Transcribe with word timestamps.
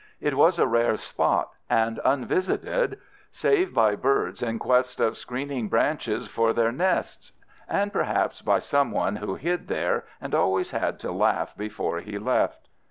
It 0.19 0.35
was 0.35 0.57
a 0.57 0.65
rare 0.65 0.97
spot, 0.97 1.51
and 1.69 1.99
unvisited 2.03 2.97
save 3.31 3.71
by 3.71 3.95
birds 3.95 4.41
in 4.41 4.57
quest 4.57 4.99
of 4.99 5.15
screening 5.15 5.69
branches 5.69 6.25
for 6.27 6.53
their 6.53 6.71
nests 6.71 7.33
and 7.69 7.93
perhaps 7.93 8.41
by 8.41 8.57
some 8.57 8.89
one 8.89 9.17
who 9.17 9.35
hid 9.35 9.67
there 9.67 10.05
and 10.19 10.33
always 10.33 10.71
had 10.71 10.97
to 11.01 11.11
laugh 11.11 11.55
before 11.55 11.99
he 11.99 12.17
left. 12.17 12.67